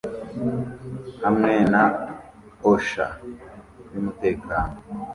hamwe 1.21 1.51
na 1.71 1.83
OSHA 2.71 3.07
yumutekano 3.93 4.75